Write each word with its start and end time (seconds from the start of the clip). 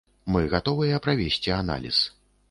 Мы 0.35 0.39
гатовыя 0.53 0.99
правесці 1.07 1.53
аналіз. 1.57 2.01